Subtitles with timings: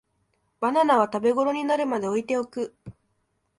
[0.59, 2.75] バナナは食べごろになるまで置いておく